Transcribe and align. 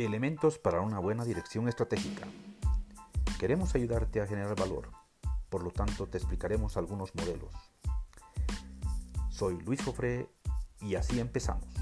Elementos 0.00 0.58
para 0.58 0.80
una 0.80 0.98
buena 0.98 1.26
dirección 1.26 1.68
estratégica. 1.68 2.26
Queremos 3.38 3.74
ayudarte 3.74 4.22
a 4.22 4.26
generar 4.26 4.58
valor, 4.58 4.88
por 5.50 5.62
lo 5.62 5.70
tanto 5.70 6.06
te 6.06 6.16
explicaremos 6.16 6.78
algunos 6.78 7.14
modelos. 7.14 7.52
Soy 9.28 9.60
Luis 9.60 9.84
Jofré 9.84 10.30
y 10.80 10.94
así 10.94 11.20
empezamos. 11.20 11.79